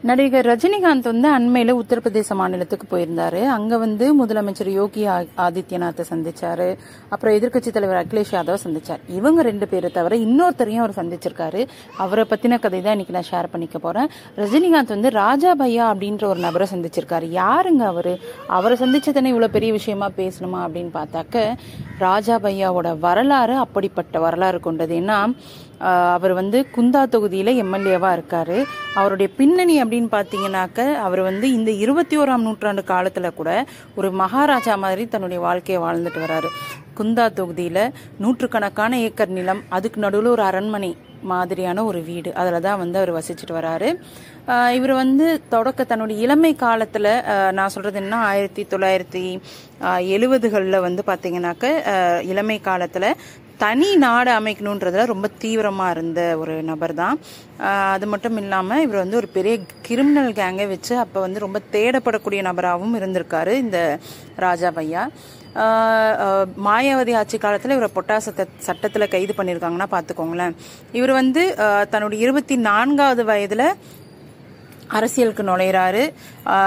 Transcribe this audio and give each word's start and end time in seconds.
நடிகர் 0.00 0.46
ரஜினிகாந்த் 0.46 1.02
வந்து 1.02 1.38
அண்மையில 1.38 1.80
உத்தரப்பிரதேச 1.84 2.28
மாநிலத்துக்கு 2.28 2.96
போயிருந்தாரு. 2.96 3.44
அங்க 3.44 3.78
வந்து 3.78 4.26
முதலமைச்சர் 4.26 4.68
யோகி 4.68 5.06
ஆ- 5.06 5.24
ஆதித்யநாத்தை 5.36 6.04
சந்திச்சாரு. 6.10 6.76
அப்புறம் 7.08 7.36
எதிர்க்கட்சி 7.36 7.70
தலைவர் 7.70 8.06
அகிலேஷ் 8.06 8.32
யாதவ் 8.32 8.56
சந்திச்சார். 8.64 8.98
இவங்க 9.08 9.42
ரெண்டு 9.42 9.68
பேரை 9.68 9.90
தவிர 9.90 10.16
இன்னொருத்தரையும் 10.16 10.76
அவர் 10.76 10.90
சந்திச்சிருக்காரு. 10.90 11.66
அவரை 11.96 12.24
பத்தின 12.24 12.58
கதை 12.58 12.82
தான் 12.82 12.98
இன்னைக்கு 12.98 13.12
நான் 13.12 13.24
ஷேர் 13.30 13.46
பண்ணிக்க 13.50 13.78
போறேன். 13.78 14.08
ரஜினிகாந்த் 14.36 14.88
வந்து 14.88 15.10
ராஜா 15.10 15.54
பையா 15.58 15.96
அப்படின்ற 15.96 16.24
ஒரு 16.24 16.40
நபரை 16.40 16.66
சந்திச்சிருக்காரு. 16.74 17.42
யாருங்க 17.42 17.84
அவரு? 17.84 18.18
அவரை 18.46 18.76
சந்திச்சதுன்னு 18.80 19.24
இவ்வளவு 19.24 19.50
பெரிய 19.50 19.72
விஷயமா 19.72 20.10
பேசணுமா 20.16 20.54
அப்படின்னு 20.54 20.88
பார்த்தாக்க 20.94 21.54
ராஜா 21.98 22.36
பையாவோட 22.38 22.88
வரலாறு 22.98 23.56
அப்படிப்பட்ட 23.64 24.18
வரலாறு 24.18 24.60
கொண்டது. 24.60 24.94
ஏன்னா 25.00 25.18
அவர் 26.16 26.32
வந்து 26.32 26.58
குந்தா 26.76 27.02
தொகுதியில 27.14 27.52
எம்எல்ஏவாக 27.62 28.16
இருக்காரு. 28.18 28.58
அவருடைய 28.94 29.28
பின்னணி 29.36 29.82
அப்படின்னு 29.82 30.10
பார்த்தீங்கன்னாக்க 30.16 30.94
அவர் 31.06 31.20
வந்து 31.20 31.46
இந்த 31.52 31.70
இருபத்தி 31.84 32.18
ஓராம் 32.18 32.46
நூற்றாண்டு 32.48 32.84
காலத்துல 32.88 33.34
கூட 33.34 33.50
ஒரு 33.94 34.10
மகாராஜா 34.22 34.74
மாதிரி 34.86 35.06
தன்னுடைய 35.08 35.42
வாழ்க்கையை 35.42 35.80
வாழ்ந்துட்டு 35.84 36.22
வராரு. 36.26 36.50
குந்தா 36.98 37.26
தொகுதியில 37.38 37.78
நூற்றுக்கணக்கான 38.22 38.98
ஏக்கர் 39.08 39.36
நிலம் 39.38 39.62
அதுக்கு 39.78 40.00
நடுவில் 40.04 40.34
ஒரு 40.36 40.44
அரண்மனை 40.50 40.90
மாதிரியான 41.30 41.84
ஒரு 41.90 42.00
வீடு. 42.08 42.30
அதில் 42.40 42.64
தான் 42.66 42.80
வந்து 42.82 42.98
அவர் 43.00 43.16
வசிச்சுட்டு 43.18 43.54
வராரு. 43.58 43.88
இவர் 44.78 44.92
வந்து 45.02 45.26
தொடக்க 45.54 45.84
தன்னுடைய 45.90 46.16
இளமை 46.24 46.50
காலத்தில் 46.64 47.10
நான் 47.56 47.72
சொல்கிறது 47.74 47.98
என்ன 48.02 48.18
ஆயிரத்தி 48.28 48.62
தொள்ளாயிரத்தி 48.72 49.24
எழுபதுகளில் 50.16 50.84
வந்து 50.86 51.04
பார்த்தீங்கன்னாக்க 51.10 51.66
இளமை 52.32 52.58
காலத்தில் 52.68 53.08
தனி 53.62 53.88
நாடு 54.04 54.30
அமைக்கணுன்றதுல 54.38 55.04
ரொம்ப 55.12 55.26
தீவிரமாக 55.42 55.92
இருந்த 55.94 56.20
ஒரு 56.40 56.54
நபர் 56.70 56.92
தான். 57.02 57.16
அது 57.94 58.06
மட்டும் 58.12 58.38
இல்லாமல் 58.42 58.82
இவர் 58.86 59.02
வந்து 59.02 59.20
ஒரு 59.20 59.28
பெரிய 59.36 59.54
கிரிமினல் 59.86 60.36
கேங்கை 60.40 60.66
வச்சு 60.72 60.94
அப்போ 61.04 61.18
வந்து 61.26 61.44
ரொம்ப 61.44 61.60
தேடப்படக்கூடிய 61.74 62.42
நபராகவும் 62.48 62.98
இருந்திருக்காரு 63.00 63.54
இந்த 63.64 63.80
ராஜா 64.46 64.70
பையா. 64.78 65.04
மாயாவதி 66.66 67.12
ஆட்சி 67.20 67.36
காலத்தில் 67.44 67.74
இவரை 67.76 67.90
பொட்டாசத்தை 67.98 68.44
சட்டத்தில் 68.68 69.12
கைது 69.14 69.34
பண்ணியிருக்காங்கன்னா 69.38 69.88
பார்த்துக்கோங்களேன். 69.94 70.56
இவர் 70.98 71.12
வந்து 71.20 71.42
தன்னுடைய 71.92 72.18
இருபத்தி 72.26 72.56
நான்காவது 72.68 73.24
வயதில் 73.30 73.68
அரசியலுக்கு 74.98 75.42
நுழையிறாரு. 75.48 76.02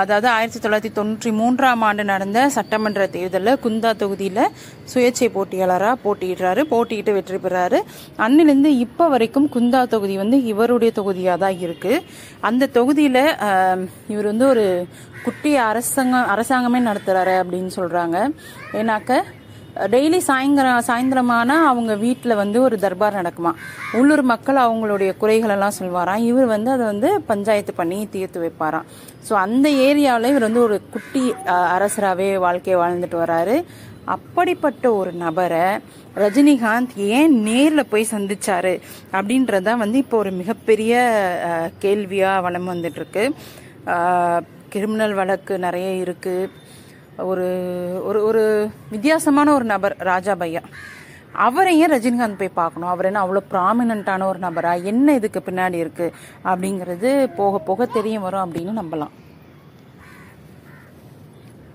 அதாவது 0.02 0.28
ஆயிரத்தி 0.36 0.60
தொள்ளாயிரத்தி 0.64 0.92
தொண்ணூற்றி 0.98 1.32
மூன்றாம் 1.40 1.84
ஆண்டு 1.88 2.04
நடந்த 2.12 2.40
சட்டமன்ற 2.58 3.08
தேர்தலில் 3.16 3.60
குந்தா 3.66 3.92
தொகுதியில் 4.02 4.44
சுயேட்சை 4.94 5.30
போட்டியாளராக 5.36 5.96
போட்டியிடுறாரு. 6.06 6.64
போட்டியிட்டு 6.74 7.16
வெற்றி 7.18 7.40
பெறாரு. 7.46 7.80
அன்னிலிருந்து 8.26 8.72
இப்போ 8.86 9.08
வரைக்கும் 9.16 9.50
குந்தா 9.56 9.84
தொகுதி 9.96 10.18
வந்து 10.24 10.40
இவருடைய 10.54 10.94
தொகுதியாக 11.00 11.44
தான் 11.46 11.60
இருக்குது 11.66 12.04
அந்த 12.50 12.72
தொகுதியில் 12.80 13.24
இவர் 14.14 14.32
வந்து 14.32 14.48
ஒரு 14.54 14.66
குட்டி 15.26 15.52
அரசாங்கம் 15.70 16.30
அரசாங்கமே 16.34 16.80
நடத்துகிறாரு 16.90 17.36
அப்படின்னு 17.44 17.72
சொல்கிறாங்க 17.80 18.18
ஏன்னாக்க 18.80 19.14
டெய்லி 19.94 20.20
சாயந்தரம் 20.28 20.86
சாயந்தரமான 20.88 21.56
அவங்க 21.70 21.94
வீட்டில் 22.04 22.40
வந்து 22.42 22.58
ஒரு 22.62 22.76
தர்பார் 22.80 23.20
நடக்குமா? 23.20 23.52
உள்ளூர் 24.00 24.24
மக்கள் 24.32 24.60
அவங்களுடைய 24.64 25.12
குறைகள் 25.18 25.54
எல்லாம் 25.56 25.78
சொல்வாராம். 25.80 26.26
இவர் 26.30 26.50
வந்து 26.54 26.72
அதை 26.72 26.86
வந்து 26.86 27.10
பஞ்சாயத்து 27.22 27.74
பண்ணி 27.74 28.00
தீர்த்து 28.16 28.44
வைப்பாராம். 28.46 28.88
ஸோ 29.28 29.34
அந்த 29.46 29.70
ஏரியாவில் 29.70 30.32
இவர் 30.34 30.48
வந்து 30.48 30.64
ஒரு 30.68 30.78
குட்டி 30.96 31.24
அரசராகவே 31.76 32.30
வாழ்க்கையை 32.46 32.78
வாழ்ந்துட்டு 32.82 33.20
வராரு. 33.24 33.58
அப்படிப்பட்ட 34.16 34.86
ஒரு 35.00 35.12
நபரை 35.24 35.66
ரஜினிகாந்த் 36.24 36.94
ஏன் 37.18 37.34
நேரில் 37.48 37.90
போய் 37.90 38.12
சந்திச்சாரு? 38.12 38.74
அப்படின்றதான் 39.18 39.84
வந்து 39.84 39.98
இப்போ 39.98 40.18
ஒரு 40.18 40.32
மிகப்பெரிய 40.32 40.94
கேள்வியாக 41.80 42.42
வளம் 42.42 42.72
வந்துட்டுருக்கு 42.72 42.78
வந்துட்டு 42.80 43.02
இருக்கு. 43.02 44.58
கிரிமினல் 44.74 45.14
வழக்கு 45.20 45.54
நிறைய 45.60 45.90
இருக்குது 46.04 46.50
ஒரு 47.22 47.48
ஒரு 48.06 48.24
ஒரு 48.24 48.70
வித்தியாசமான 48.90 49.54
ஒரு 49.54 49.64
நபர் 49.64 49.96
ராஜா 50.00 50.34
பையா. 50.34 50.62
அவரை 51.34 51.80
ஏன் 51.80 51.92
ரஜினிகாந்த் 51.92 52.38
போய் 52.38 52.50
பார்க்கணும்? 52.50 52.90
அவர் 52.90 53.06
என்ன 53.06 53.26
அவ்வளோ 53.26 53.42
ப்ராமினண்ட்டான 53.52 54.24
ஒரு 54.24 54.40
நபரா? 54.40 54.84
என்ன 54.84 55.14
இதுக்கு 55.14 55.42
பின்னாடி 55.46 55.74
இருக்கு? 55.74 56.14
அப்படிங்கிறது 56.46 57.36
போக 57.36 57.58
போக 57.58 57.86
தெரிய 57.86 58.20
வரும் 58.20 58.54
அப்படின்னு 58.54 58.82
நம்பலாம். 58.82 59.29